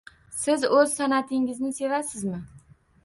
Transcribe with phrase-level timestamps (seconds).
[0.37, 2.41] Siz o‘z san’atingizni sevasizmi?